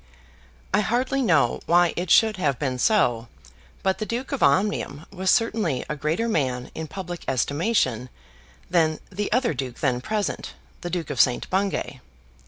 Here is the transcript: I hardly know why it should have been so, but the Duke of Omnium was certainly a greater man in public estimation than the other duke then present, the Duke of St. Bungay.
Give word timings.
I 0.73 0.79
hardly 0.79 1.21
know 1.21 1.59
why 1.67 1.93
it 1.95 2.09
should 2.09 2.37
have 2.37 2.57
been 2.57 2.79
so, 2.79 3.27
but 3.83 3.99
the 3.99 4.05
Duke 4.07 4.31
of 4.31 4.41
Omnium 4.41 5.05
was 5.13 5.29
certainly 5.29 5.85
a 5.89 5.95
greater 5.95 6.27
man 6.27 6.71
in 6.73 6.87
public 6.87 7.23
estimation 7.27 8.09
than 8.67 8.99
the 9.11 9.31
other 9.31 9.53
duke 9.53 9.79
then 9.79 10.01
present, 10.01 10.55
the 10.81 10.89
Duke 10.89 11.11
of 11.11 11.21
St. 11.21 11.47
Bungay. 11.51 11.99